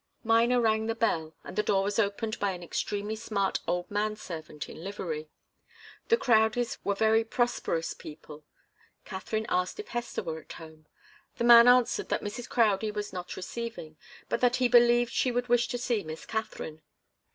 [0.23, 4.15] Miner rang the bell, and the door was opened by an extremely smart old man
[4.15, 5.29] servant in livery.
[6.07, 8.43] The Crowdies were very prosperous people.
[9.05, 10.87] Katharine asked if Hester were at home.
[11.37, 12.49] The man answered that Mrs.
[12.49, 13.95] Crowdie was not receiving,
[14.27, 16.81] but that he believed she would wish to see Miss Katharine.